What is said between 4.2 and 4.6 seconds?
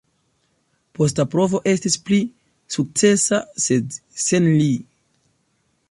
sen